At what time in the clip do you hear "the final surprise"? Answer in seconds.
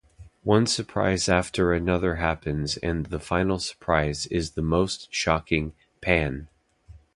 3.05-4.25